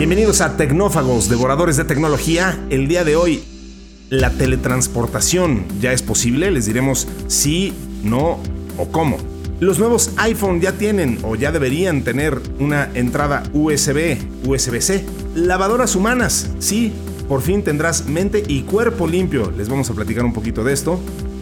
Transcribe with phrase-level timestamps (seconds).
[0.00, 2.58] Bienvenidos a Tecnófagos, devoradores de tecnología.
[2.70, 3.44] El día de hoy,
[4.08, 6.50] la teletransportación ya es posible.
[6.50, 8.40] Les diremos sí, no
[8.78, 9.18] o cómo.
[9.60, 14.16] Los nuevos iPhone ya tienen o ya deberían tener una entrada USB,
[14.46, 15.04] USB-C.
[15.34, 16.94] Lavadoras humanas, sí,
[17.28, 19.50] por fin tendrás mente y cuerpo limpio.
[19.50, 20.98] Les vamos a platicar un poquito de esto.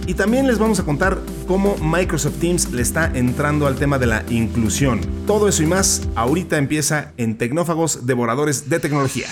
[0.08, 1.18] Y también les vamos a contar
[1.48, 5.00] cómo Microsoft Teams le está entrando al tema de la inclusión.
[5.26, 9.26] Todo eso y más ahorita empieza en Tecnófagos Devoradores de Tecnología.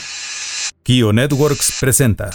[0.82, 2.30] Kio Networks presenta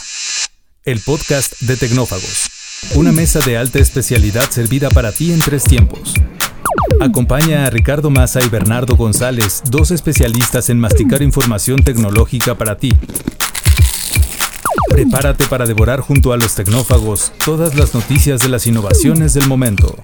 [0.86, 2.50] el podcast de Tecnófagos,
[2.94, 6.14] una mesa de alta especialidad servida para ti en tres tiempos.
[7.00, 12.92] Acompaña a Ricardo Massa y Bernardo González, dos especialistas en masticar información tecnológica para ti
[14.92, 19.98] Prepárate para devorar junto a los tecnófagos todas las noticias de las innovaciones del momento.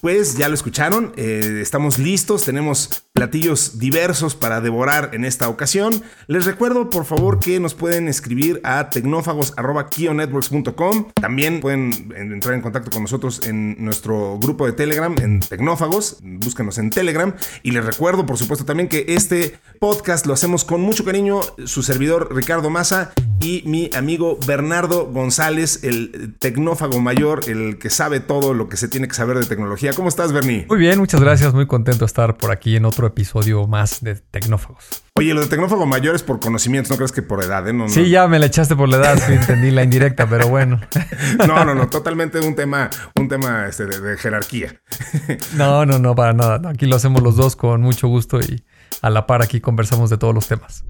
[0.00, 6.02] Pues ya lo escucharon, eh, estamos listos, tenemos platillos diversos para devorar en esta ocasión.
[6.26, 11.12] Les recuerdo por favor que nos pueden escribir a tecnófagos.kionetworks.com.
[11.14, 16.18] También pueden entrar en contacto con nosotros en nuestro grupo de Telegram, en Tecnófagos.
[16.24, 17.32] Búscanos en Telegram.
[17.62, 21.38] Y les recuerdo por supuesto también que este podcast lo hacemos con mucho cariño.
[21.66, 28.18] Su servidor Ricardo Massa y mi amigo Bernardo González, el tecnófago mayor, el que sabe
[28.18, 29.92] todo lo que se tiene que saber de tecnología.
[29.92, 30.66] ¿Cómo estás, Bernie?
[30.68, 31.54] Muy bien, muchas gracias.
[31.54, 35.04] Muy contento de estar por aquí en otro episodio más de Tecnófagos.
[35.16, 37.72] Oye, lo de tecnófago mayor es por conocimiento, no crees que por edad, ¿eh?
[37.72, 40.80] No, sí, ya me la echaste por la edad, sí, entendí la indirecta, pero bueno.
[41.46, 44.80] no, no, no, totalmente un tema, un tema este, de, jerarquía.
[45.54, 46.68] no, no, no, para nada.
[46.68, 48.64] Aquí lo hacemos los dos con mucho gusto y
[49.02, 50.84] a la par aquí conversamos de todos los temas.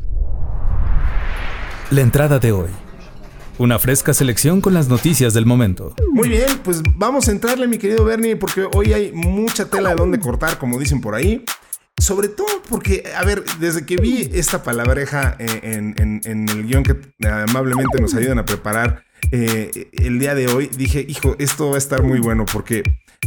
[1.91, 2.71] La entrada de hoy.
[3.59, 5.95] Una fresca selección con las noticias del momento.
[6.11, 9.97] Muy bien, pues vamos a entrarle, mi querido Bernie, porque hoy hay mucha tela de
[9.97, 11.45] donde cortar, como dicen por ahí.
[11.97, 16.97] Sobre todo porque, a ver, desde que vi esta palabreja en, el guion que
[17.29, 21.79] amablemente nos ayudan a preparar eh, el día de hoy, dije, hijo, esto va a
[21.79, 22.83] estar muy bueno porque,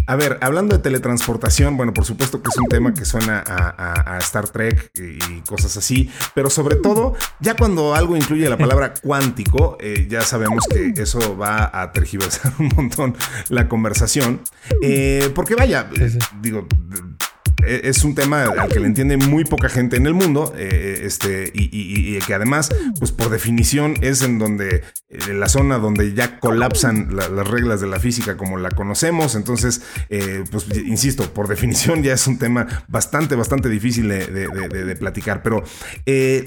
[0.06, 4.18] a ver, hablando de teletransportación, bueno, por supuesto que es un tema que suena a,
[4.20, 9.78] Star Trek y, cosas así, pero sobre todo, ya cuando algo incluye la palabra cuántico,
[9.80, 13.16] eh, ya sabemos que eso va a tergiversar un montón
[13.50, 14.42] la conversación,
[14.82, 15.90] eh, porque vaya,
[16.42, 16.68] digo
[17.66, 21.52] es un tema al que le entiende muy poca gente en el mundo, eh, este,
[21.54, 22.70] y, que además,
[23.00, 27.82] pues por definición es en donde, en eh, la zona donde ya colapsan las reglas
[27.82, 32.38] de la física como la conocemos, entonces, eh, pues insisto, por definición ya es un
[32.38, 35.64] tema bastante, bastante difícil de, platicar, pero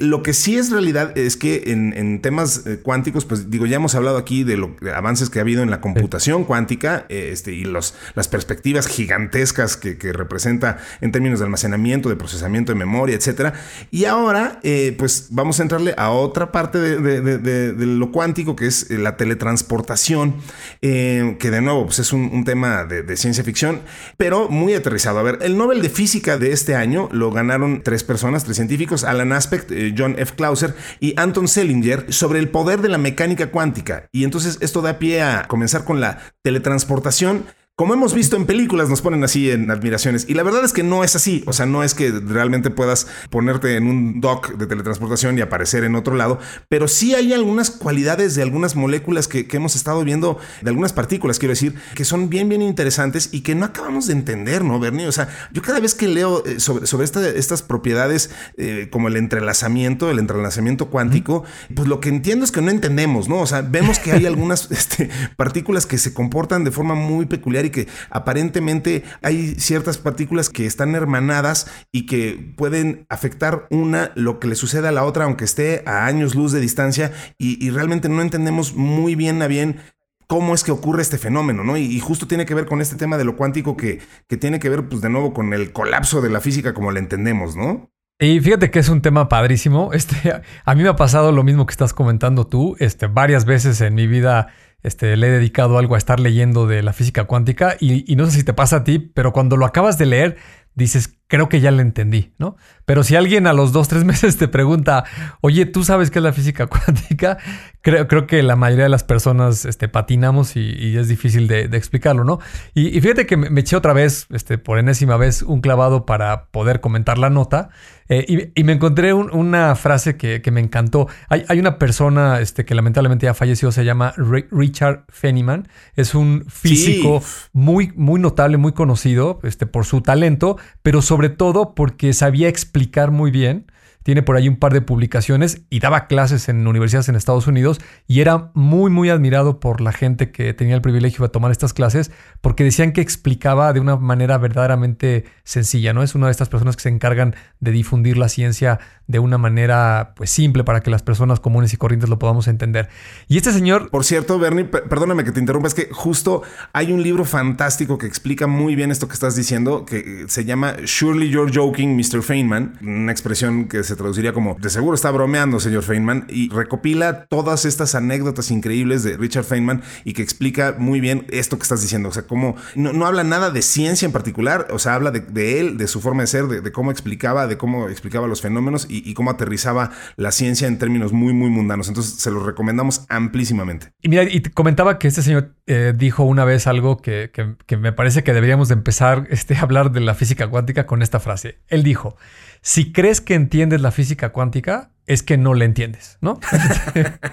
[0.00, 4.16] lo que sí es realidad es que en, temas cuánticos, pues digo, ya hemos hablado
[4.19, 8.28] aquí de los avances que ha habido en la computación cuántica este, y los, las
[8.28, 13.55] perspectivas gigantescas que representa en términos de almacenamiento, de procesamiento de memoria, etcétera.
[13.91, 18.91] Y ahora, eh, pues vamos a entrarle a otra parte de, lo cuántico, que es
[18.91, 20.37] eh, la teletransportación,
[20.83, 23.81] eh, que de nuevo pues es un, tema de, ciencia ficción,
[24.16, 25.19] pero muy aterrizado.
[25.19, 29.05] A ver, el Nobel de Física de este año lo ganaron tres personas, tres científicos,
[29.05, 30.34] Alan Aspect, John F.
[30.37, 34.09] Clauser y Anton Selinger, sobre el poder de la mecánica cuántica.
[34.12, 37.44] Y entonces esto da pie a comenzar con la teletransportación
[37.80, 40.26] como hemos visto en películas, nos ponen así en admiraciones.
[40.28, 41.42] Y la verdad es que no es así.
[41.46, 45.84] O sea, no es que realmente puedas ponerte en un dock de teletransportación y aparecer
[45.84, 46.38] en otro lado.
[46.68, 51.38] Pero sí hay algunas cualidades de algunas moléculas que, hemos estado viendo, de algunas partículas,
[51.38, 55.06] quiero decir, que son bien, bien interesantes y que no acabamos de entender, ¿no, Bernie?
[55.06, 59.16] O sea, yo cada vez que leo eh, sobre, sobre estas propiedades, eh, como el
[59.16, 63.41] entrelazamiento, el entrelazamiento cuántico, pues lo que entiendo es que no entendemos, ¿no?
[63.41, 67.64] O sea, vemos que hay algunas este, partículas que se comportan de forma muy peculiar
[67.64, 74.38] y que aparentemente hay ciertas partículas que están hermanadas y que pueden afectar una lo
[74.38, 78.09] que le sucede a la otra, aunque esté a años luz de distancia, y, realmente
[78.09, 79.80] no entendemos muy bien a bien
[80.26, 81.76] cómo es que ocurre este fenómeno, ¿no?
[81.76, 84.69] Y, justo tiene que ver con este tema de lo cuántico que, que tiene que
[84.69, 87.91] ver, pues de nuevo, con el colapso de la física como la entendemos, ¿no?
[88.20, 89.91] Y fíjate que es un tema padrísimo.
[90.00, 92.77] Este, a mí me ha pasado lo mismo que estás comentando tú.
[92.78, 94.48] Este, varias veces en mi vida
[94.83, 98.27] este, le he dedicado algo a estar leyendo de la física cuántica y, y, no
[98.27, 100.36] sé si te pasa a ti, pero cuando lo acabas de leer,
[100.74, 102.56] dices, creo que ya lo entendí, ¿no?
[102.84, 105.04] Pero si alguien a los dos, tres meses te pregunta,
[105.41, 107.38] oye, ¿tú sabes qué es la física cuántica?
[107.82, 112.24] Creo, creo que la mayoría de las personas este, patinamos y, es difícil de, explicarlo,
[112.24, 112.41] ¿no?
[112.74, 116.80] Y, fíjate que me, eché otra vez, este, por enésima vez, un clavado para poder
[116.80, 117.71] comentar la nota
[118.09, 121.06] eh, y, me encontré una frase que, me encantó.
[121.28, 125.68] Hay, hay, una persona este, que lamentablemente ya falleció, se llama Richard Feynman.
[125.94, 127.22] Es un físico
[127.53, 133.11] muy, muy notable, muy conocido este, por su talento, pero sobre todo porque sabía explicar
[133.11, 133.67] muy bien
[134.03, 137.81] tiene por ahí un par de publicaciones y daba clases en universidades en Estados Unidos
[138.07, 141.75] y era muy, muy admirado por la gente que tenía el privilegio de tomar estas
[141.75, 146.03] clases porque decían que explicaba de una manera verdaderamente sencilla, ¿no?
[146.03, 150.12] Es una de estas personas que se encargan de difundir la ciencia de una manera
[150.16, 152.89] pues simple para que las personas comunes y corrientes lo podamos entender.
[153.28, 153.91] Y este señor...
[153.91, 156.42] Por cierto, Bernie, perdóname que te interrumpa, es que justo
[156.72, 160.77] hay un libro fantástico que explica muy bien esto que estás diciendo, que se llama
[160.84, 162.22] Surely You're Joking, Mr.
[162.22, 167.27] Feynman, una expresión que se traduciría como de seguro está bromeando, señor Feynman, y recopila
[167.27, 171.83] todas estas anécdotas increíbles de Richard Feynman y que explica muy bien esto que estás
[171.83, 175.60] diciendo, o sea, cómo no, habla nada de ciencia en particular, o sea, habla de,
[175.60, 178.99] él, de su forma de ser, de, cómo explicaba, de cómo explicaba los fenómenos y,
[179.14, 181.88] cómo aterrizaba la ciencia en términos muy, muy mundanos.
[181.88, 183.92] Entonces, se lo recomendamos amplísimamente.
[184.02, 187.30] Y mira, y comentaba que este señor eh, dijo una vez algo que,
[187.78, 191.20] me parece que deberíamos de empezar este, a hablar de la física cuántica con esta
[191.20, 191.58] frase.
[191.68, 192.16] Él dijo,
[192.62, 196.38] si crees que entiendes la física cuántica, es que no la entiendes, ¿no?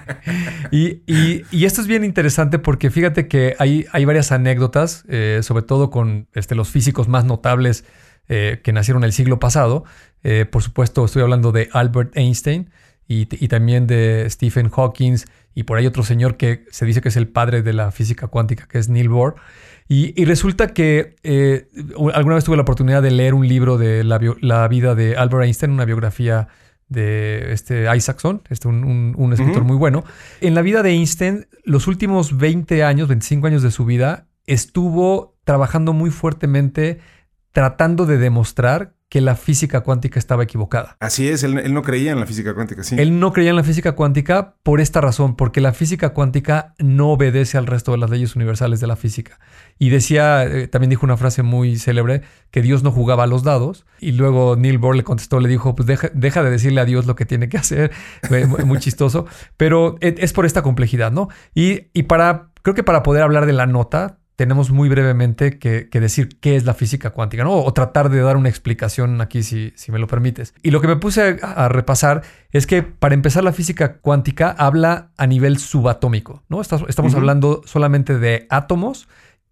[0.72, 1.04] y,
[1.64, 6.28] esto es bien interesante porque fíjate que hay, hay varias anécdotas, eh, sobre todo con
[6.34, 7.86] este, los físicos más notables
[8.30, 9.86] eh, que nacieron el siglo pasado.
[10.52, 12.70] Por supuesto, estoy hablando de Albert Einstein
[13.08, 15.18] y, también de Stephen Hawking
[15.56, 18.28] y por ahí otro señor que se dice que es el padre de la física
[18.28, 19.36] cuántica, que es Neil Bohr.
[19.90, 21.70] Y, resulta que eh,
[22.14, 24.18] alguna vez tuve la oportunidad de leer un libro de la,
[24.68, 26.50] vida de Albert Einstein, una biografía
[26.90, 30.04] de este Isaacson, este un, escritor muy bueno.
[30.42, 35.38] En la vida de Einstein, los últimos 20 años, 25 años de su vida, estuvo
[35.46, 37.00] trabajando muy fuertemente
[37.54, 40.98] tratando de demostrar que la física cuántica estaba equivocada.
[41.00, 42.96] Así es, él, no creía en la física cuántica, sí.
[43.00, 47.12] Él no creía en la física cuántica por esta razón, porque la física cuántica no
[47.12, 49.40] obedece al resto de las leyes universales de la física.
[49.80, 53.44] Y decía, eh, también dijo una frase muy célebre, que Dios no jugaba a los
[53.44, 53.86] dados.
[54.00, 57.06] Y luego Neil Bohr le contestó, le dijo, pues deja, deja de decirle a Dios
[57.06, 57.92] lo que tiene que hacer.
[58.66, 59.26] muy chistoso.
[59.56, 61.30] Pero e, es por esta complejidad, ¿no?
[61.56, 65.90] Y, y para, creo que para poder hablar de la nota, tenemos muy brevemente que,
[65.92, 67.54] decir qué es la física cuántica, ¿no?
[67.54, 70.54] O tratar de dar una explicación aquí, si, si me lo permites.
[70.62, 75.10] Y lo que me puse a, repasar es que, para empezar, la física cuántica habla
[75.18, 76.62] a nivel subatómico, ¿no?
[76.62, 79.08] Estamos, hablando solamente de átomos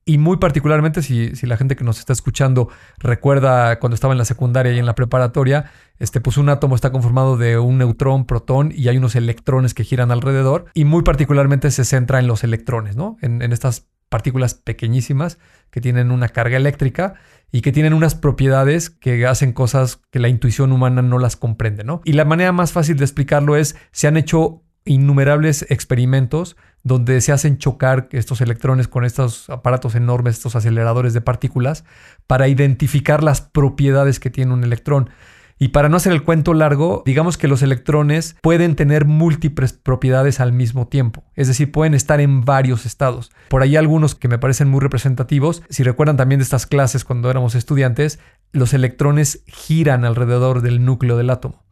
[0.06, 4.20] y muy particularmente, si, si, la gente que nos está escuchando recuerda cuando estaba en
[4.20, 8.26] la secundaria y en la preparatoria, este, pues un átomo está conformado de un neutrón,
[8.26, 10.66] protón y hay unos electrones que giran alrededor.
[10.76, 13.18] Y muy particularmente se centra en los electrones, ¿no?
[13.24, 15.40] En, en estas partículas pequeñísimas
[15.72, 17.16] que tienen una carga eléctrica
[17.52, 21.84] y que tienen unas propiedades que hacen cosas que la intuición humana no las comprende,
[21.84, 22.00] ¿no?
[22.06, 27.34] Y la manera más fácil de explicarlo es, se han hecho innumerables experimentos donde se
[27.34, 31.84] hacen chocar estos electrones con estos aparatos enormes, estos aceleradores de partículas,
[32.26, 35.10] para identificar las propiedades que tiene un electrón.
[35.58, 40.42] Y para no hacer el cuento largo, digamos que los electrones pueden tener múltiples propiedades
[40.42, 43.32] al mismo tiempo, es decir, pueden estar en varios estados.
[43.48, 47.30] Por ahí algunos que me parecen muy representativos, si recuerdan también de estas clases cuando
[47.30, 48.20] éramos estudiantes,
[48.52, 51.66] los electrones giran alrededor del núcleo del átomo.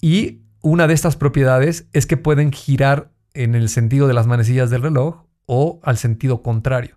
[0.00, 4.70] Y una de estas propiedades es que pueden girar en el sentido de las manecillas
[4.70, 6.96] del reloj o al sentido contrario.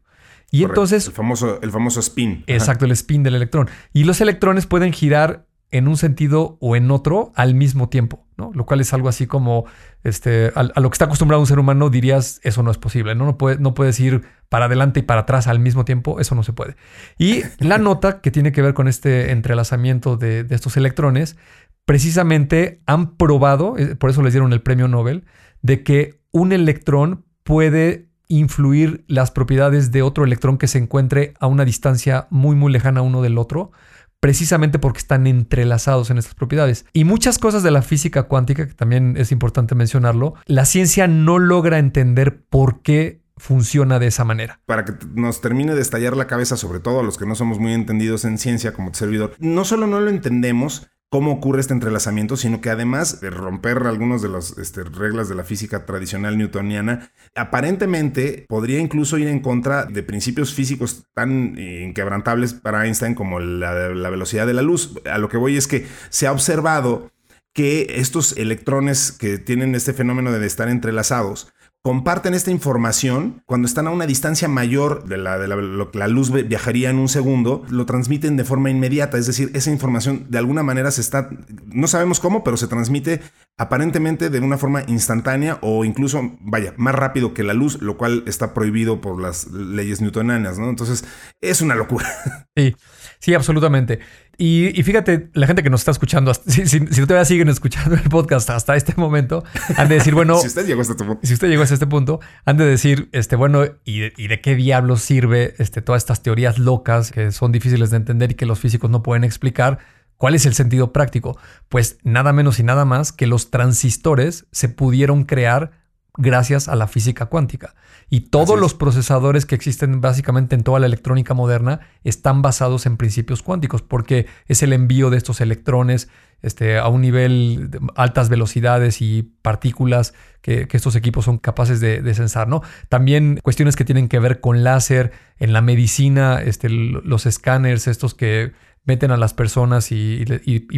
[0.51, 1.07] Y entonces...
[1.07, 2.43] El famoso, el famoso spin.
[2.47, 3.69] Exacto, el spin del electrón.
[3.93, 8.51] Y los electrones pueden girar en un sentido o en otro al mismo tiempo, ¿no?
[8.53, 9.65] Lo cual es algo así como,
[10.03, 13.25] este, a, lo que está acostumbrado un ser humano dirías, eso no es posible, ¿no?
[13.25, 16.43] No, puede, no puedes ir para adelante y para atrás al mismo tiempo, eso no
[16.43, 16.75] se puede.
[17.17, 21.37] Y la nota que tiene que ver con este entrelazamiento de, de estos electrones,
[21.85, 25.25] precisamente han probado, eh, por eso les dieron el premio Nobel,
[25.61, 31.47] de que un electrón puede influir las propiedades de otro electrón que se encuentre a
[31.47, 33.71] una distancia muy, muy lejana uno del otro,
[34.19, 36.85] precisamente porque están entrelazados en estas propiedades.
[36.93, 41.39] Y muchas cosas de la física cuántica, que también es importante mencionarlo, la ciencia no
[41.39, 44.59] logra entender por qué funciona de esa manera.
[44.65, 47.57] Para que nos termine de estallar la cabeza, sobre todo a los que no somos
[47.57, 52.37] muy entendidos en ciencia como servidor, no solo no lo entendemos, cómo ocurre este entrelazamiento,
[52.37, 57.11] sino que además de romper algunas de las este, reglas de la física tradicional newtoniana,
[57.35, 64.09] aparentemente podría incluso ir en contra de principios físicos tan inquebrantables para Einstein como la
[64.09, 64.93] velocidad de la luz.
[65.11, 67.11] A lo que voy es que se ha observado
[67.53, 73.87] que estos electrones que tienen este fenómeno de estar entrelazados, comparten esta información cuando están
[73.87, 75.47] a una distancia mayor de la de
[75.91, 79.71] que la luz viajaría en un segundo, lo transmiten de forma inmediata, es decir, esa
[79.71, 81.29] información de alguna manera se está,
[81.65, 83.21] no sabemos cómo, pero se transmite
[83.57, 88.23] aparentemente de una forma instantánea o incluso, vaya, más rápido que la luz, lo cual
[88.27, 90.69] está prohibido por las leyes newtonianas, ¿no?
[90.69, 91.05] Entonces,
[91.41, 92.07] es una locura.
[92.55, 92.75] Sí.
[93.19, 93.99] Sí, absolutamente.
[94.37, 98.49] Y, fíjate, la gente que nos está escuchando, si, si, todavía siguen escuchando el podcast
[98.49, 99.43] hasta este momento,
[99.75, 100.37] han de decir, bueno...
[100.41, 101.27] si usted llegó hasta este punto.
[101.27, 104.39] Si usted llegó hasta este punto, han de decir, este, bueno, ¿y de, y de
[104.39, 108.45] qué diablos sirve este, todas estas teorías locas que son difíciles de entender y que
[108.45, 109.79] los físicos no pueden explicar?
[110.15, 111.37] ¿Cuál es el sentido práctico?
[111.67, 115.71] Pues nada menos y nada más que los transistores se pudieron crear
[116.17, 117.75] gracias a la física cuántica.
[118.09, 122.97] Y todos los procesadores que existen básicamente en toda la electrónica moderna están basados en
[122.97, 126.09] principios cuánticos, porque es el envío de estos electrones
[126.41, 132.01] este, a un nivel de altas velocidades y partículas que, estos equipos son capaces de,
[132.01, 132.47] de, sensar.
[132.47, 132.61] ¿no?
[132.87, 138.13] También cuestiones que tienen que ver con láser, en la medicina, este, los escáneres, estos
[138.13, 138.53] que
[138.85, 140.25] meten a las personas y,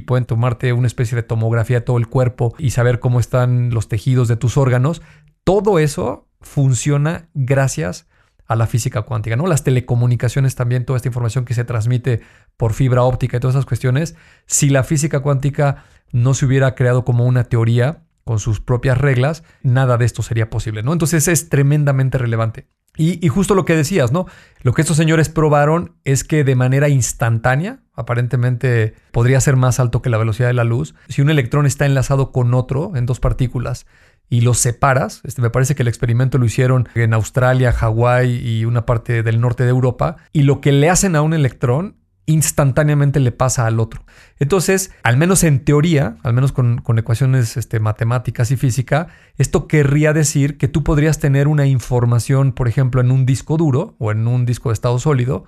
[0.05, 3.87] pueden tomarte una especie de tomografía de todo el cuerpo y saber cómo están los
[3.87, 5.01] tejidos de tus órganos.
[5.43, 8.07] Todo eso funciona gracias
[8.47, 9.47] a la física cuántica, ¿no?
[9.47, 12.21] Las telecomunicaciones también, toda esta información que se transmite
[12.57, 17.05] por fibra óptica y todas esas cuestiones, si la física cuántica no se hubiera creado
[17.05, 20.91] como una teoría con sus propias reglas, nada de esto sería posible, ¿no?
[20.91, 22.67] Entonces es tremendamente relevante.
[22.97, 24.25] Y, y, justo lo que decías, ¿no?
[24.63, 30.01] Lo que estos señores probaron es que de manera instantánea, aparentemente podría ser más alto
[30.01, 33.21] que la velocidad de la luz, si un electrón está enlazado con otro en dos
[33.21, 33.85] partículas
[34.31, 38.63] y los separas, este, me parece que el experimento lo hicieron en Australia, Hawái y
[38.63, 41.97] una parte del norte de Europa, y lo que le hacen a un electrón
[42.27, 44.05] instantáneamente le pasa al otro.
[44.39, 49.07] Entonces, al menos en teoría, al menos con, ecuaciones este, matemáticas y física,
[49.37, 53.95] esto querría decir que tú podrías tener una información, por ejemplo, en un disco duro
[53.99, 55.43] o en un disco de estado sólido,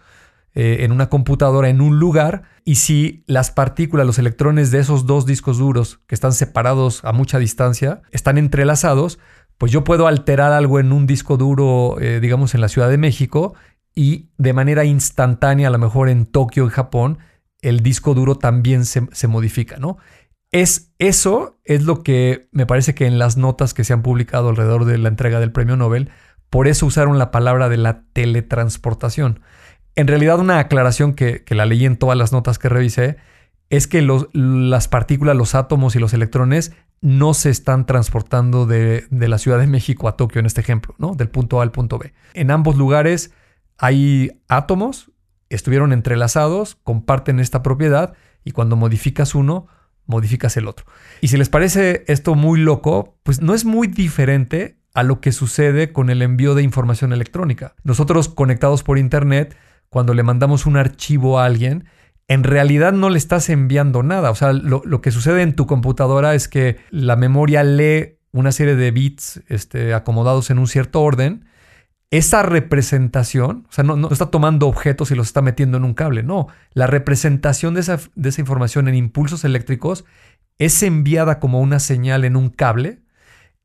[0.56, 5.06] eh, en una computadora, en un lugar, y si las partículas, los electrones de esos
[5.06, 9.20] dos discos duros que están separados a mucha distancia, están entrelazados,
[9.58, 12.98] pues yo puedo alterar algo en un disco duro, eh, digamos, en la Ciudad de
[12.98, 13.56] México,
[13.96, 17.18] y de manera instantánea, a lo mejor en Tokio, en Japón,
[17.62, 19.98] el disco duro también se, modifica, ¿no?
[20.52, 24.50] Es, eso es lo que me parece que en las notas que se han publicado
[24.50, 26.10] alrededor de la entrega del premio Nobel,
[26.50, 29.40] por eso usaron la palabra de la teletransportación.
[29.96, 33.18] En realidad, una aclaración que, la leí en todas las notas que revisé
[33.70, 34.02] es que
[34.34, 39.60] las partículas, los átomos y los electrones no se están transportando de, de, la Ciudad
[39.60, 41.16] de México a Tokio en este ejemplo, ¿no?
[41.16, 42.14] Del punto A al punto B.
[42.34, 43.32] En ambos lugares
[43.78, 45.12] hay átomos,
[45.50, 49.68] estuvieron entrelazados, comparten esta propiedad y cuando modificas uno,
[50.06, 50.86] modificas el otro.
[51.22, 55.32] Y si les parece esto muy loco, pues no es muy diferente a lo que
[55.32, 57.76] sucede con el envío de información electrónica.
[57.84, 59.58] Nosotros conectados por Internet,
[59.94, 61.86] cuando le mandamos un archivo a alguien,
[62.28, 64.32] en realidad no le estás enviando nada.
[64.32, 68.76] O sea, lo, que sucede en tu computadora es que la memoria lee una serie
[68.76, 71.46] de bits este, acomodados en un cierto orden
[72.10, 76.22] esa representación, o sea, no, está tomando objetos y los está metiendo en un cable,
[76.22, 76.48] no.
[76.74, 80.06] La representación de esa, de esa información en impulsos eléctricos
[80.60, 83.02] es enviada como una señal en un cable.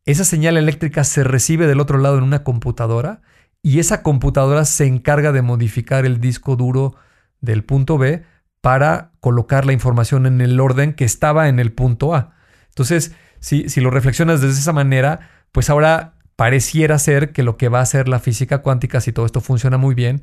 [0.06, 3.20] Esa señal eléctrica se recibe del otro lado en una computadora
[3.62, 6.94] y esa computadora se encarga de modificar el disco duro
[7.40, 8.24] del punto B
[8.60, 12.34] para colocar la información en el orden que estaba en el punto A.
[12.68, 17.68] Entonces, si, si lo reflexionas de esa manera, pues ahora pareciera ser que lo que
[17.68, 20.22] va a hacer la física cuántica, si todo esto funciona muy bien,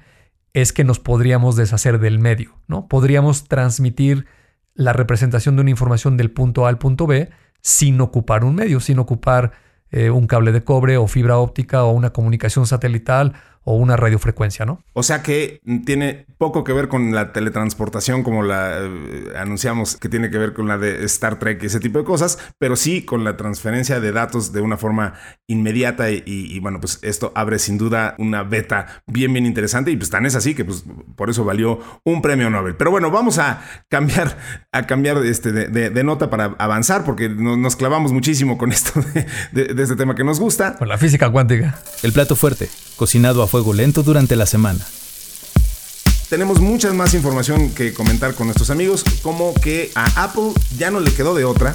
[0.54, 2.88] es que nos podríamos deshacer del medio, ¿no?
[2.88, 4.26] Podríamos transmitir
[4.74, 7.30] la representación de una información del punto A al punto B
[7.62, 9.52] sin ocupar un medio, sin ocupar
[9.96, 13.32] eh, un cable de cobre o fibra óptica o una comunicación satelital
[13.66, 14.80] o una radiofrecuencia, ¿no?
[14.94, 20.08] O sea que tiene poco que ver con la teletransportación como la eh, anunciamos que
[20.08, 23.02] tiene que ver con la de Star Trek y ese tipo de cosas, pero sí
[23.04, 25.14] con la transferencia de datos de una forma
[25.48, 30.10] inmediata y, bueno, pues esto abre sin duda una beta bien, bien interesante y pues
[30.12, 32.76] tan es así que pues por eso valió un premio Nobel.
[32.76, 34.38] Pero bueno, vamos a cambiar,
[34.72, 39.02] a cambiar este de, nota para avanzar porque nos clavamos muchísimo con esto
[39.54, 40.76] de, de este tema que nos gusta.
[40.76, 41.80] Con la física cuántica.
[42.04, 44.86] El plato fuerte, cocinado a fuego lento durante la semana.
[46.28, 51.00] Tenemos mucha más información que comentar con nuestros amigos, como que a Apple ya no
[51.00, 51.74] le quedó de otra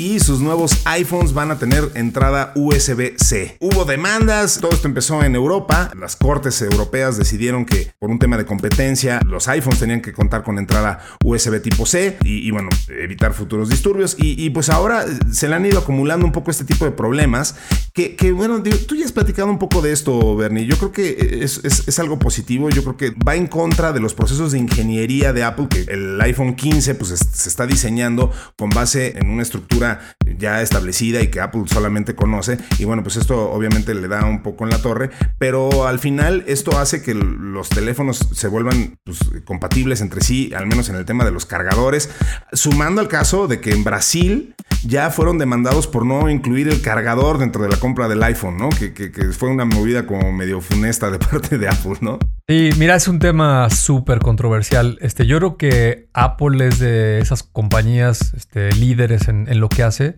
[0.00, 3.58] y sus nuevos iPhones van a tener entrada USB-C.
[3.60, 8.38] Hubo demandas, todo esto empezó en Europa, las cortes europeas decidieron que por un tema
[8.38, 13.34] de competencia los iPhones tenían que contar con entrada USB tipo C y, bueno, evitar
[13.34, 16.92] futuros disturbios y, pues ahora se le han ido acumulando un poco este tipo de
[16.92, 17.56] problemas
[17.92, 20.64] Que, bueno, tú ya has platicado un poco de esto, Bernie.
[20.64, 22.70] Yo creo que es, algo positivo.
[22.70, 26.18] Yo creo que va en contra de los procesos de ingeniería de Apple, que el
[26.22, 29.89] iPhone 15 pues, se está diseñando con base en una estructura
[30.38, 32.58] ya establecida y que Apple solamente conoce.
[32.78, 36.44] Y bueno, pues esto obviamente le da un poco en la torre, pero al final
[36.46, 41.04] esto hace que los teléfonos se vuelvan pues, compatibles entre sí, al menos en el
[41.04, 42.10] tema de los cargadores,
[42.52, 44.54] sumando al caso de que en Brasil
[44.84, 48.68] ya fueron demandados por no incluir el cargador dentro de la compra del iPhone, ¿no?
[48.70, 52.18] Que, fue una movida como medio funesta de parte de Apple, ¿no?
[52.48, 54.98] Sí, mira, es un tema súper controversial.
[55.00, 60.16] Este, yo creo que Apple es de esas compañías este, líderes en, lo que hace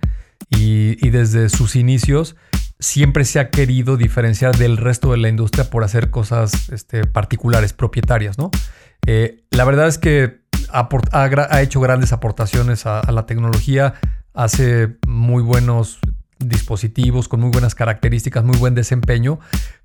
[0.50, 2.36] y, desde sus inicios
[2.78, 7.72] siempre se ha querido diferenciar del resto de la industria por hacer cosas este, particulares,
[7.72, 8.50] propietarias, ¿no?
[9.06, 10.42] Eh, la verdad es que
[10.72, 13.94] ha, hecho grandes aportaciones a, la tecnología,
[14.34, 15.98] hace muy buenos
[16.38, 19.38] dispositivos con muy buenas características, muy buen desempeño,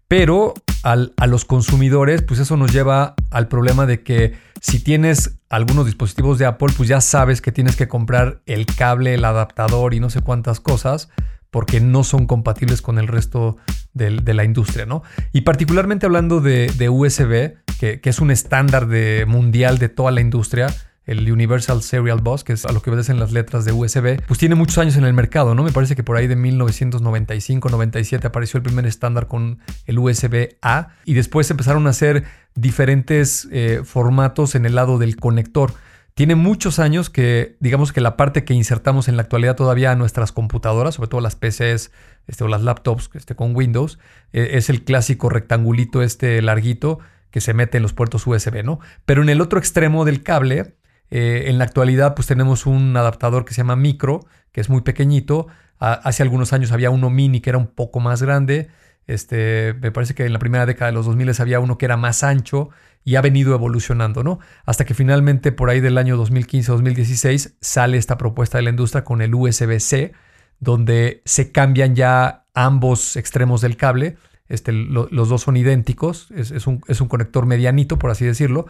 [0.08, 5.86] pero a los consumidores, pues eso nos lleva al problema de que si tienes algunos
[5.86, 10.00] dispositivos de Apple, pues ya sabes que tienes que comprar el cable, el adaptador y
[10.00, 11.10] no sé cuántas cosas
[11.50, 13.58] porque no son compatibles con el resto
[13.94, 15.04] de, la industria, ¿no?
[15.34, 20.22] Y particularmente hablando de, USB, que, que, es un estándar de, mundial de toda la
[20.22, 20.68] industria,
[21.08, 24.38] el Universal Serial Bus, que es a lo que obedecen las letras de USB, pues
[24.38, 25.64] tiene muchos años en el mercado, ¿no?
[25.64, 31.14] Me parece que por ahí de 1995-97 apareció el primer estándar con el USB-A y
[31.14, 35.74] después empezaron a hacer diferentes eh, formatos en el lado del conector.
[36.14, 39.96] Tiene muchos años que, digamos que la parte que insertamos en la actualidad todavía a
[39.96, 41.92] nuestras computadoras, sobre todo las PCs
[42.28, 43.98] este, o las laptops este, con Windows,
[44.34, 47.00] eh, es el clásico rectangulito este larguito
[47.32, 48.80] que se mete en los puertos USB, ¿no?
[49.06, 50.77] Pero en el otro extremo del cable
[51.10, 54.82] eh, en la actualidad, pues tenemos un adaptador que se llama micro, que es muy
[54.82, 55.48] pequeñito.
[55.80, 58.70] hace algunos años había uno mini que era un poco más grande.
[59.08, 61.96] Este, me parece que en la primera década de los 2000 había uno que era
[61.96, 62.70] más ancho
[63.06, 64.40] y ha venido evolucionando, ¿no?
[64.66, 69.22] Hasta que finalmente por ahí del año 2015-2016 sale esta propuesta de la industria con
[69.22, 70.12] el USB-C,
[70.60, 74.18] donde se cambian ya ambos extremos del cable.
[74.50, 78.66] Este, los dos son idénticos, es, un, es un conector medianito, por así decirlo,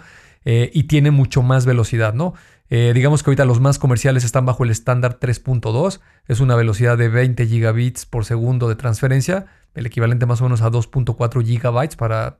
[0.50, 2.34] eh, y tiene mucho más velocidad, ¿no?
[2.70, 6.98] Eh, digamos que ahorita los más comerciales están bajo el estándar 3.2, es una velocidad
[6.98, 11.98] de 20 gigabits por segundo de transferencia, el equivalente más o menos a 2.4 gigabytes
[11.98, 12.40] para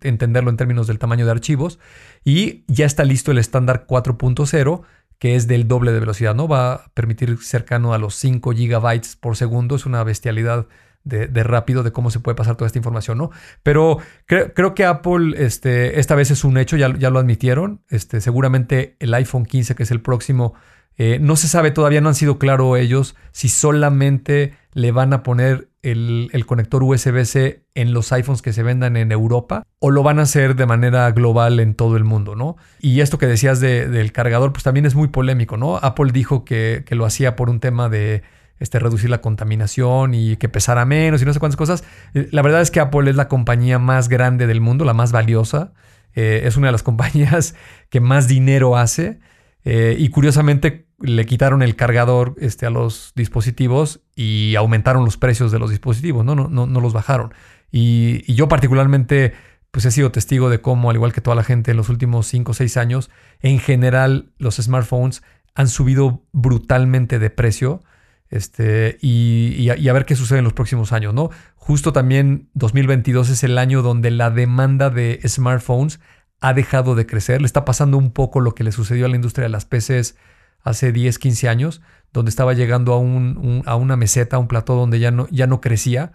[0.00, 1.78] entenderlo en términos del tamaño de archivos,
[2.24, 4.84] y ya está listo el estándar 4.0
[5.18, 6.48] que es del doble de velocidad, ¿no?
[6.48, 10.68] Va a permitir cercano a los 5 gigabytes por segundo, es una bestialidad
[11.06, 13.30] de, rápido de cómo se puede pasar toda esta información, ¿no?
[13.62, 17.80] Pero creo que Apple este, esta vez es un hecho, ya, ya lo admitieron.
[17.88, 20.54] Este, seguramente el iPhone 15, que es el próximo,
[20.98, 25.22] eh, no se sabe todavía, no han sido claros ellos si solamente le van a
[25.22, 30.18] poner el, conector USB-C en los iPhones que se vendan en Europa o lo van
[30.18, 32.56] a hacer de manera global en todo el mundo, ¿no?
[32.80, 35.76] Y esto que decías del cargador, pues también es muy polémico, ¿no?
[35.76, 38.22] Apple dijo que, que lo hacía por un tema de
[38.58, 41.84] este, reducir la contaminación y que pesara menos y no sé cuántas cosas.
[42.14, 45.12] Eh, la verdad es que Apple es la compañía más grande del mundo, la más
[45.12, 45.72] valiosa.
[46.14, 47.54] Eh, es una de las compañías
[47.90, 49.20] que más dinero hace.
[49.64, 55.50] Eh, y curiosamente le quitaron el cargador este, a los dispositivos y aumentaron los precios
[55.50, 57.34] de los dispositivos, no, no, no, no los bajaron.
[57.72, 59.34] Y, yo particularmente
[59.70, 62.26] pues he sido testigo de cómo, al igual que toda la gente en los últimos
[62.28, 65.22] 5 o 6 años, en general los smartphones
[65.54, 67.82] han subido brutalmente de precio.
[68.28, 71.30] Este, y, a, ver qué sucede en los próximos años, ¿no?
[71.54, 76.00] Justo también 2022 es el año donde la demanda de smartphones
[76.40, 77.40] ha dejado de crecer.
[77.40, 80.16] Le está pasando un poco lo que le sucedió a la industria de las PCs
[80.62, 81.80] hace 10, 15 años,
[82.12, 85.46] donde estaba llegando a, un, a una meseta, a un plató donde ya no, ya
[85.46, 86.12] no crecía.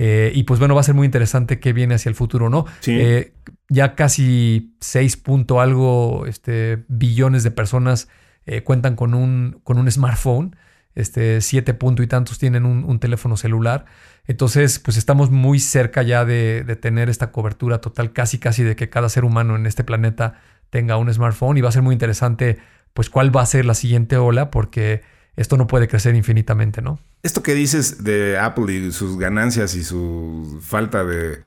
[0.00, 2.66] Eh, y pues bueno, va a ser muy interesante qué viene hacia el futuro, ¿no?
[2.86, 3.32] Eh,
[3.68, 8.08] ya casi 6 punto algo este, billones de personas
[8.46, 10.54] eh, cuentan con un, con un smartphone
[10.98, 13.86] este, siete punto y tantos tienen un, teléfono celular.
[14.26, 18.90] Entonces, pues estamos muy cerca ya de, tener esta cobertura total, casi casi de que
[18.90, 22.58] cada ser humano en este planeta tenga un smartphone y va a ser muy interesante,
[22.94, 25.02] pues cuál va a ser la siguiente ola, porque
[25.36, 26.98] esto no puede crecer infinitamente, ¿no?
[27.22, 31.44] Esto que dices de Apple y sus ganancias y su falta de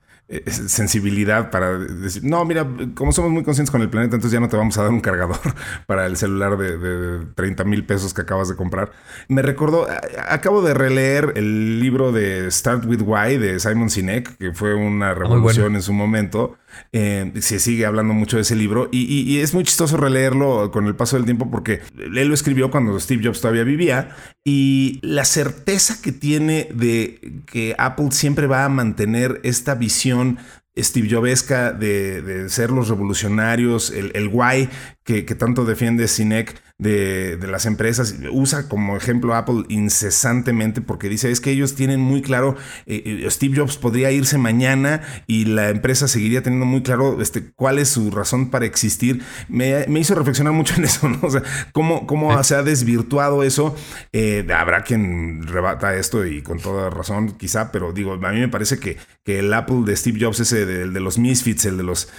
[0.48, 2.66] sensibilidad para decir, no, mira,
[2.96, 5.02] como somos muy conscientes con el planeta, entonces ya no te vamos a dar un
[5.02, 5.40] cargador
[5.88, 8.92] para el celular de, 30 mil pesos que acabas de comprar.
[9.28, 9.88] Me recordó,
[10.28, 15.12] acabo de releer el libro de Start With Why de Simon Sinek, que fue una
[15.12, 16.58] ah, revolución en su momento.
[16.94, 20.96] Eh, se sigue hablando mucho de ese libro y, es muy chistoso releerlo con el
[20.96, 26.02] paso del tiempo porque él lo escribió cuando Steve Jobs todavía vivía y la certeza
[26.02, 30.38] que tiene de que Apple siempre va a mantener esta visión
[30.78, 34.70] Steve Jobesca de, ser los revolucionarios, el, el guay
[35.12, 38.16] que, tanto defiende Sinek de, las empresas.
[38.32, 43.28] Usa como ejemplo Apple incesantemente porque dice es que ellos tienen muy claro, eh, eh,
[43.30, 47.90] Steve Jobs podría irse mañana y la empresa seguiría teniendo muy claro este, cuál es
[47.90, 49.22] su razón para existir.
[49.50, 51.20] Me, hizo reflexionar mucho en eso, ¿no?
[51.22, 51.44] O sea,
[51.74, 53.76] cómo, cómo se ha desvirtuado eso.
[54.14, 58.48] Eh, habrá quien rebata esto y con toda razón quizá, pero digo, a mí me
[58.48, 61.84] parece que, que el Apple de Steve Jobs, ese el de, los misfits, el de
[61.84, 62.10] los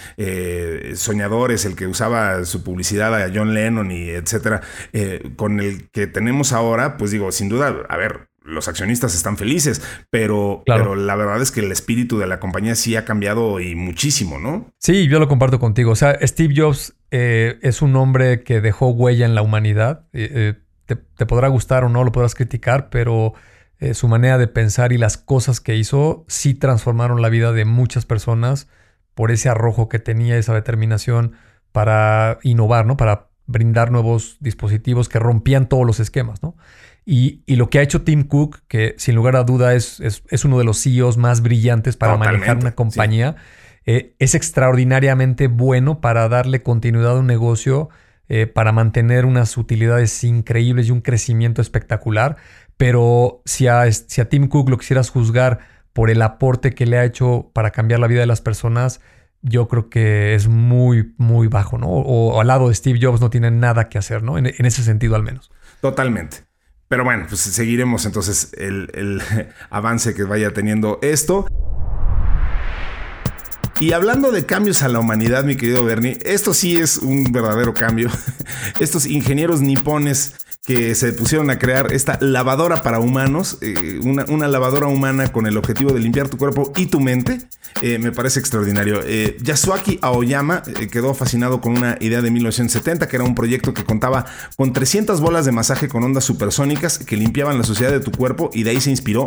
[0.95, 6.07] soñadores, el que usaba su publicidad a John Lennon y etcétera, eh, con el que
[6.07, 11.15] tenemos ahora, pues digo, sin duda, a ver, los accionistas están felices, pero, pero la
[11.15, 14.69] verdad es que el espíritu de la compañía sí ha cambiado y muchísimo, ¿no?
[14.79, 15.91] Sí, yo lo comparto contigo.
[15.91, 20.07] O sea, Steve Jobs eh, es un hombre que dejó huella en la humanidad.
[20.11, 23.33] Eh, te, te, podrá gustar o no, lo podrás criticar, pero
[23.93, 28.05] su manera de pensar y las cosas que hizo sí transformaron la vida de muchas
[28.05, 28.69] personas
[29.13, 31.33] por ese arrojo que tenía, esa determinación
[31.73, 32.95] para innovar, ¿no?
[32.95, 36.55] Para brindar nuevos dispositivos que rompían todos los esquemas, ¿no?
[37.05, 40.57] Y, lo que ha hecho Tim Cook, que sin lugar a duda es, es, uno
[40.57, 43.35] de los CEOs más brillantes para manejar una compañía,
[43.85, 47.89] eh, es extraordinariamente bueno para darle continuidad a un negocio,
[48.29, 52.37] eh, para mantener unas utilidades increíbles y un crecimiento espectacular.
[52.77, 55.59] Pero si a, si a Tim Cook lo quisieras juzgar
[55.91, 59.01] por el aporte que le ha hecho para cambiar la vida de las personas,
[59.43, 61.87] yo creo que es muy, muy bajo, ¿no?
[61.87, 64.37] O, al lado de Steve Jobs no tiene nada que hacer, ¿no?
[64.37, 65.51] En, ese sentido al menos.
[65.81, 66.45] Totalmente.
[66.87, 69.21] Pero bueno, pues seguiremos entonces el, el
[69.69, 71.45] avance que vaya teniendo esto.
[73.79, 77.73] Y hablando de cambios a la humanidad, mi querido Bernie, esto sí es un verdadero
[77.73, 78.09] cambio.
[78.79, 84.87] Estos ingenieros nipones que se pusieron a crear esta lavadora para humanos, eh, una, lavadora
[84.87, 87.39] humana con el objetivo de limpiar tu cuerpo y tu mente.
[87.81, 89.01] Eh, me parece extraordinario.
[89.05, 93.83] Eh, Yasuaki Aoyama quedó fascinado con una idea de 1970, que era un proyecto que
[93.83, 98.11] contaba con 300 bolas de masaje con ondas supersónicas que limpiaban la suciedad de tu
[98.11, 99.25] cuerpo y de ahí se inspiró.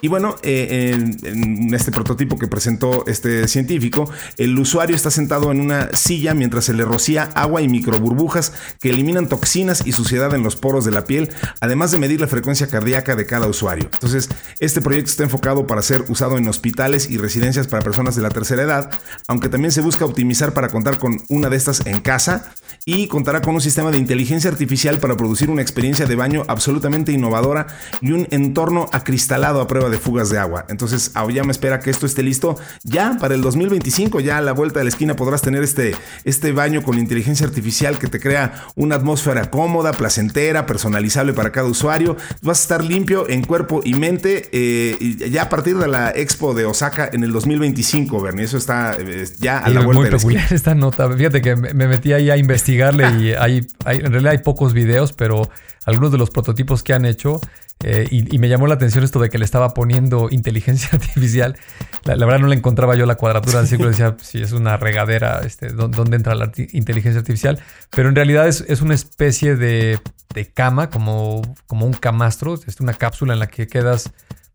[0.00, 5.60] Y bueno, en, en, este prototipo que presentó este científico, el usuario está sentado en
[5.60, 10.42] una silla mientras se le rocía agua y microburbujas que eliminan toxinas y suciedad en
[10.42, 13.88] los poros de la piel, además de medir la frecuencia cardíaca de cada usuario.
[13.92, 18.22] Entonces, este proyecto está enfocado para ser usado en hospitales y residencias para personas de
[18.22, 18.90] la tercera edad,
[19.28, 22.52] aunque también se busca optimizar para contar con una de estas en casa
[22.84, 27.12] y contará con un sistema de inteligencia artificial para producir una experiencia de baño absolutamente
[27.12, 27.66] innovadora
[28.00, 30.66] y un entorno acristalado a prueba de fugas de agua.
[30.68, 31.12] Entonces,
[31.44, 34.84] me espera que esto esté listo ya para el 2025, ya a la vuelta de
[34.84, 39.50] la esquina podrás tener este, este baño con inteligencia artificial que te crea una atmósfera
[39.50, 42.16] cómoda, placentera, personalizable para cada usuario.
[42.42, 46.54] Vas a estar limpio en cuerpo y mente eh, ya a partir de la expo
[46.54, 48.44] de Osaka en el 2025, Bernie.
[48.44, 51.10] Eso está eh, ya a la vuelta muy peculiar esta nota.
[51.10, 55.48] Fíjate que me metí ahí a investigarle y hay, en realidad hay pocos videos, pero
[55.84, 57.40] algunos de los prototipos que han hecho
[57.82, 61.56] eh, y, me llamó la atención esto de que le estaba poniendo inteligencia artificial.
[62.04, 63.90] La, verdad no le encontraba yo la cuadratura del círculo.
[63.90, 67.58] Decía, si es una regadera, este, ¿dónde entra la inteligencia artificial?
[67.90, 69.98] Pero en realidad es, es una especie de,
[70.34, 72.54] de, cama, como, como un camastro.
[72.54, 74.10] Es una cápsula en la que quedas,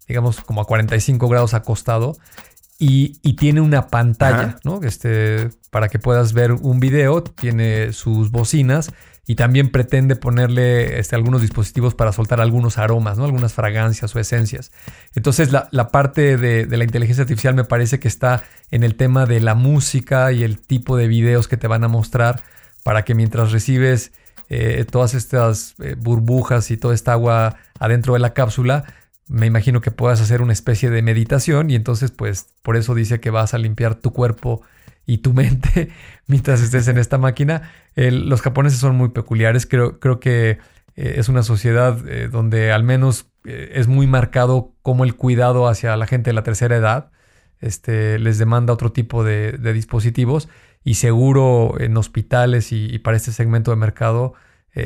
[0.08, 2.18] digamos, como a 45 grados acostado.
[2.78, 4.82] Y, y tiene una pantalla, ¿no?
[4.84, 7.24] Este, para que puedas ver un video.
[7.24, 8.92] Tiene sus bocinas
[9.28, 13.26] y también pretende ponerle este, algunos dispositivos para soltar algunos aromas, ¿no?
[13.26, 14.72] algunas fragancias o esencias.
[15.16, 19.40] Entonces la, parte de, la inteligencia artificial me parece que está en el tema de
[19.40, 22.44] la música y el tipo de videos que te van a mostrar
[22.84, 24.12] para que mientras recibes
[24.50, 28.86] eh, todas estas eh, burbujas y toda esta agua adentro de la cápsula,
[29.28, 33.20] me imagino que puedas hacer una especie de meditación y entonces pues por eso dice
[33.20, 34.62] que vas a limpiar tu cuerpo
[35.06, 35.90] y tu mente
[36.28, 37.72] mientras estés en esta máquina.
[37.96, 40.60] los japoneses son muy peculiares, creo, creo que
[40.96, 45.68] eh, es una sociedad eh, donde al menos eh, es muy marcado como el cuidado
[45.68, 47.12] hacia la gente de la tercera edad
[47.60, 50.50] este, les demanda otro tipo de, dispositivos
[50.84, 54.34] y seguro en hospitales y, para este segmento de mercado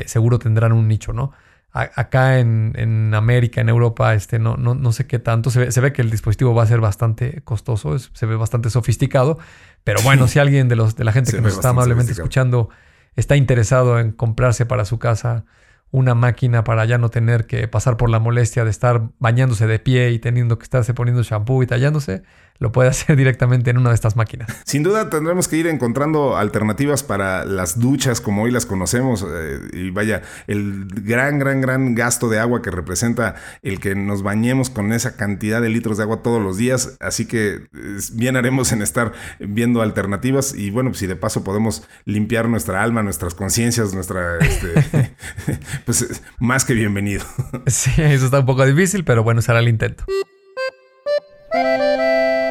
[0.05, 1.33] seguro tendrán un nicho, ¿no?
[1.71, 5.49] acá en, América, en Europa, este, no, no, no sé qué tanto.
[5.51, 9.37] Se ve, que el dispositivo va a ser bastante costoso, se ve bastante sofisticado.
[9.83, 12.69] Pero bueno, si alguien de, los, de la gente que nos está amablemente escuchando
[13.15, 15.45] está interesado en comprarse para su casa
[15.91, 19.79] una máquina para ya no tener que pasar por la molestia de estar bañándose de
[19.79, 22.21] pie y teniendo que estarse poniendo shampoo y tallándose,
[22.59, 24.49] lo puede hacer directamente en una de estas máquinas.
[24.65, 29.59] Sin duda tendremos que ir encontrando alternativas para las duchas como hoy las conocemos eh,
[29.73, 34.69] y vaya, el gran, gran, gran gasto de agua que representa el que nos bañemos
[34.69, 37.67] con esa cantidad de litros de agua todos los días, así que
[38.13, 42.83] bien haremos en estar viendo alternativas y bueno, pues si de paso podemos limpiar nuestra
[42.83, 45.15] alma, nuestras conciencias, nuestra, este,
[45.85, 47.25] pues más que bienvenido.
[47.67, 50.03] Sí, eso está un poco difícil, pero bueno, será el intento.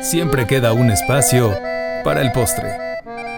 [0.09, 1.55] Siempre queda un espacio
[2.03, 2.71] para el postre.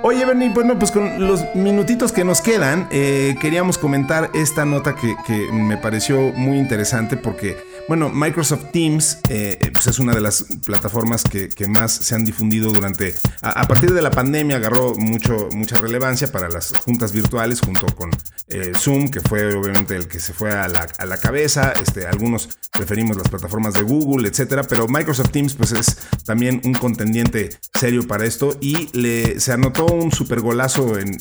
[0.02, 4.94] Oye, Bernie, bueno, pues con los minutitos que nos quedan, eh, queríamos comentar esta nota
[4.94, 7.56] que me pareció muy interesante porque
[7.90, 12.70] bueno, Microsoft Teams eh, pues es una de las plataformas que, más se han difundido
[12.70, 17.86] durante, a, partir de la pandemia agarró mucho, mucha relevancia para las juntas virtuales junto
[17.96, 18.10] con
[18.46, 23.16] eh, Zoom, que fue obviamente el que se fue a la, cabeza, este, algunos preferimos
[23.16, 28.24] las plataformas de Google, etcétera, pero Microsoft Teams pues es también un contendiente serio para
[28.24, 31.18] esto y le, se anotó un super golazo, en,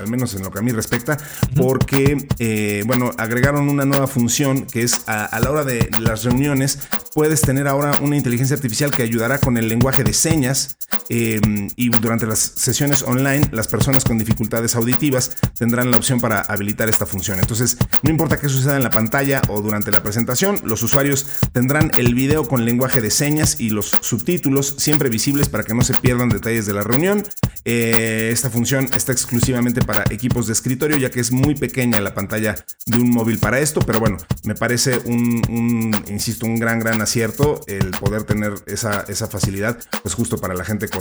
[0.00, 1.18] al menos en lo que a mí respecta,
[1.54, 6.78] porque, eh, bueno, agregaron una nueva función que es a la hora de las reuniones,
[7.14, 10.76] puedes tener ahora una inteligencia artificial que ayudará con el lenguaje de señas
[11.08, 11.40] eh,
[11.76, 16.88] y durante las sesiones online las personas con dificultades auditivas tendrán la opción para habilitar
[16.88, 17.38] esta función.
[17.38, 21.90] Entonces, no importa qué suceda en la pantalla o durante la presentación, los usuarios tendrán
[21.96, 25.94] el video con lenguaje de señas y los subtítulos siempre visibles para que no se
[25.94, 27.24] pierdan detalles de la reunión.
[27.64, 32.14] Eh, esta función está exclusivamente para equipos de escritorio ya que es muy pequeña la
[32.14, 32.54] pantalla
[32.86, 37.60] de un móvil para esto, pero bueno, me parece un insisto, un gran, gran acierto
[37.66, 40.97] el poder tener esa, esa facilidad, pues justo para la gente con,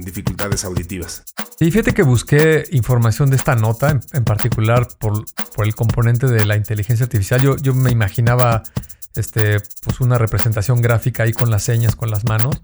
[0.00, 1.24] dificultades auditivas.
[1.60, 6.44] Y fíjate que busqué información de esta nota, en, particular por, por, el componente de
[6.44, 7.40] la inteligencia artificial.
[7.40, 8.62] Yo, yo me imaginaba
[9.14, 12.60] este, pues una representación gráfica ahí con las señas, con las manos.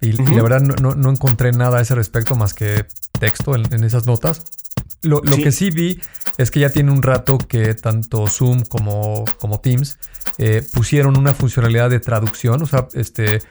[0.00, 2.84] Y, la verdad no, no, encontré nada a ese respecto más que
[3.20, 4.42] texto en, esas notas.
[5.02, 6.00] Lo, lo que sí vi
[6.38, 9.98] es que ya tiene un rato que tanto Zoom como, como Teams
[10.38, 12.62] eh, pusieron una funcionalidad de traducción.
[12.62, 13.42] O sea, este,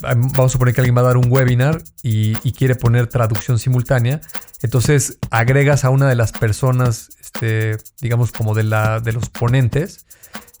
[0.00, 4.20] vamos a suponer que alguien va a dar un webinar y, quiere poner traducción simultánea.
[4.62, 10.06] Entonces agregas a una de las personas, este, digamos, como de, la, de los ponentes.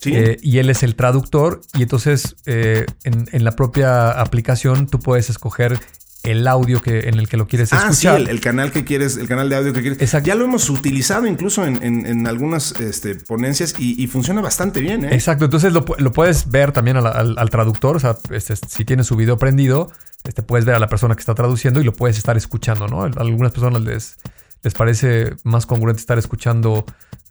[0.06, 1.60] Eh, y él es el traductor.
[1.74, 5.78] Y entonces eh, en, en, la propia aplicación tú puedes escoger
[6.22, 8.20] el audio que, en el que lo quieres ah, escuchar.
[8.20, 10.00] Sí, el, canal que quieres, el canal de audio que quieres.
[10.00, 10.26] Exacto.
[10.28, 15.04] Ya lo hemos utilizado incluso en, algunas este, ponencias y, funciona bastante bien.
[15.04, 15.14] ¿eh?
[15.14, 19.38] Exacto, entonces lo, puedes ver también al, traductor, o sea, este, si tienes su video
[19.38, 19.90] prendido,
[20.24, 23.02] este, puedes ver a la persona que está traduciendo y lo puedes estar escuchando, ¿no?
[23.02, 24.16] A algunas personas les,
[24.62, 26.84] les parece más congruente estar escuchando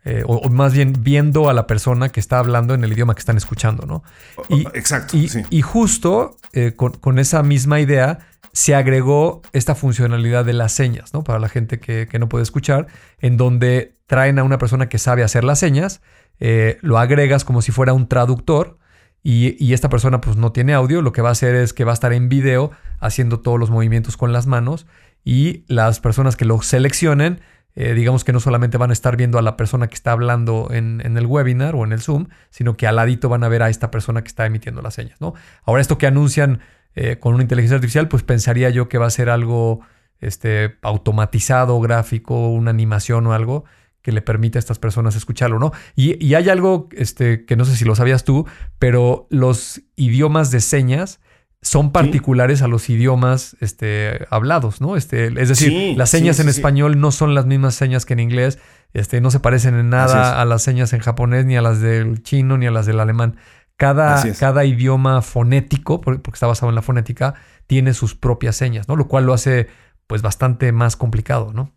[0.05, 3.19] eh, o, más bien viendo a la persona que está hablando en el idioma que
[3.19, 4.03] están escuchando, ¿no?
[4.47, 5.17] Y, Exacto.
[5.17, 8.19] Y, y justo eh, con, con, esa misma idea
[8.59, 11.23] se agregó esta funcionalidad de las señas, ¿no?
[11.23, 12.87] Para la gente que, no puede escuchar,
[13.19, 16.01] en donde traen a una persona que sabe hacer las señas,
[16.41, 18.77] eh, lo agregas como si fuera un traductor
[19.23, 21.91] y, esta persona pues no tiene audio, lo que va a hacer es que va
[21.91, 24.87] a estar en video haciendo todos los movimientos con las manos
[25.23, 27.39] y las personas que lo seleccionen,
[27.75, 30.67] eh, digamos que no solamente van a estar viendo a la persona que está hablando
[30.69, 33.63] en, en, el webinar o en el Zoom, sino que al ladito van a ver
[33.63, 35.33] a esta persona que está emitiendo las señas, ¿no?
[35.63, 36.59] Ahora esto que anuncian
[36.95, 39.81] eh, con una inteligencia artificial, pues pensaría yo que va a ser algo
[40.19, 43.65] este, automatizado, gráfico, una animación o algo
[44.01, 45.71] que le permita a estas personas escucharlo, ¿no?
[45.95, 48.45] Y, hay algo este, que no sé si lo sabías tú,
[48.79, 51.19] pero los idiomas de señas
[51.61, 54.95] son particulares a los idiomas este, hablados, ¿no?
[54.95, 58.59] Este, es decir, las señas en español no son las mismas señas que en inglés,
[58.93, 62.23] este, no se parecen en nada a las señas en japonés, ni a las del
[62.23, 63.35] chino, ni a las del alemán.
[63.79, 68.97] Cada, cada idioma fonético, porque está basado en la fonética, tiene sus propias señas, ¿no?
[68.97, 69.69] Lo cual lo hace
[70.05, 71.71] pues bastante más complicado, ¿no?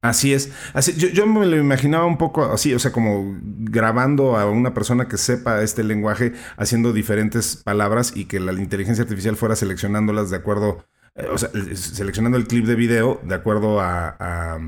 [0.00, 0.52] Así es.
[0.74, 5.08] Así, yo, me lo imaginaba un poco así, o sea, como grabando a una persona
[5.08, 10.36] que sepa este lenguaje, haciendo diferentes palabras y que la inteligencia artificial fuera seleccionándolas de
[10.36, 10.84] acuerdo,
[11.16, 14.58] eh, o sea, seleccionando el clip de video de acuerdo a, a,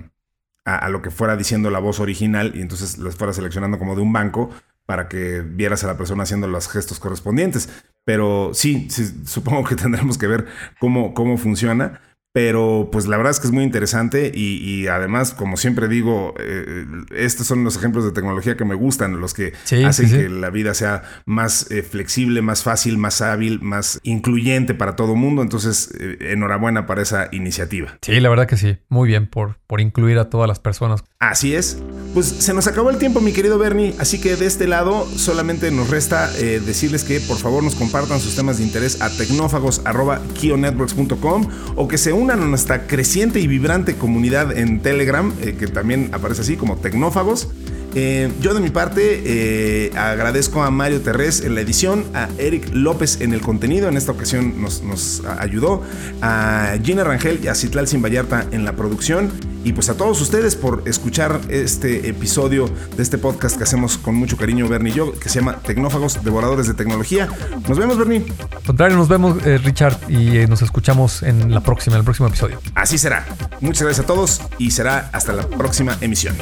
[0.65, 4.03] a, lo que fuera diciendo la voz original y entonces las fuera seleccionando como de
[4.03, 4.51] un banco
[4.87, 7.69] para que vieras a la persona haciendo los gestos correspondientes.
[8.05, 8.89] Pero sí,
[9.27, 10.47] supongo que tendremos que ver
[10.79, 12.01] cómo, cómo funciona.
[12.37, 16.85] Pero pues la verdad es que es muy interesante y, además, como siempre digo, eh,
[17.15, 19.55] estos son los ejemplos de tecnología que me gustan, los que
[19.87, 24.97] hacen que la vida sea más eh, flexible, más fácil, más hábil, más incluyente para
[24.97, 25.41] todo mundo.
[25.41, 27.97] Entonces, eh, enhorabuena para esa iniciativa.
[28.03, 28.77] Sí, la verdad que sí.
[28.91, 31.05] Muy bien por, por incluir a todas las personas.
[31.19, 31.83] Así es.
[32.13, 35.71] Pues se nos acabó el tiempo, mi querido Bernie, así que de este lado solamente
[35.71, 41.89] nos resta decirles que por favor nos compartan sus temas de interés a tecnófagos.kionetworks.com o
[41.89, 46.43] que se unan a nuestra creciente y vibrante comunidad en Telegram, eh, que también aparece
[46.43, 47.49] así como Tecnófagos.
[47.95, 52.69] Eh, yo de mi parte eh, agradezco a Mario Terrés en la edición, a Eric
[52.73, 55.83] López en el contenido, en esta ocasión nos, ayudó,
[56.21, 59.31] a Gina Rangel y a Citlal Sin en la producción
[59.67, 64.15] y pues a todos ustedes por escuchar este episodio de este podcast que hacemos con
[64.15, 67.29] mucho cariño Bernie y yo, que se llama Tecnófagos Devoradores de Tecnología.
[67.69, 68.25] Nos vemos Bernie.
[68.65, 72.61] Contrario, nos vemos Richard y nos escuchamos en la próxima, en el próximo episodio.
[72.77, 73.27] Así será.
[73.61, 76.37] Muchas gracias a todos y será hasta la próxima emisión.